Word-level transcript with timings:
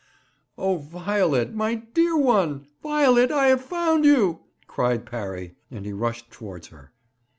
'Oh, 0.57 0.77
Violet, 0.77 1.53
my 1.53 1.75
dear 1.75 2.17
one! 2.17 2.65
Violet, 2.81 3.29
I 3.31 3.49
have 3.49 3.61
found 3.61 4.03
you!' 4.03 4.39
cried 4.65 5.05
Parry, 5.05 5.53
and 5.69 5.85
he 5.85 5.93
rushed 5.93 6.31
towards 6.31 6.69
her. 6.69 6.91